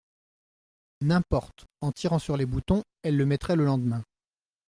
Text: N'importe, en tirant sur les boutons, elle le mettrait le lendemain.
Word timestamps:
N'importe, 1.01 1.65
en 1.81 1.91
tirant 1.91 2.17
sur 2.17 2.35
les 2.35 2.47
boutons, 2.47 2.83
elle 3.03 3.17
le 3.17 3.25
mettrait 3.27 3.55
le 3.55 3.65
lendemain. 3.65 4.03